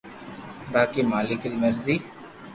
باقي 0.73 1.01
مالڪ 1.11 1.41
ري 1.51 1.57
مرزي 1.63 1.95